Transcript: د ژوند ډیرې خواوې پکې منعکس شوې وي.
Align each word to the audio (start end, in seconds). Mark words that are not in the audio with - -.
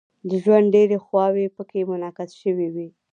د 0.29 0.31
ژوند 0.43 0.67
ډیرې 0.75 0.97
خواوې 1.05 1.45
پکې 1.55 1.81
منعکس 1.89 2.29
شوې 2.41 2.67
وي. 2.73 2.87